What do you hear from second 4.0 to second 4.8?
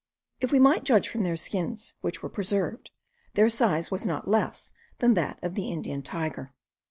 not less